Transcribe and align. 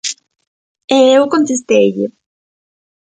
E 0.99 0.99
eu 1.17 1.23
contesteille... 1.33 2.05